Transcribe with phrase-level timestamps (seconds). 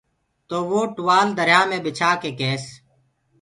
[0.47, 2.63] تو وو ٽوآل دريآ مي ٻِڇآ ڪي ڪيس۔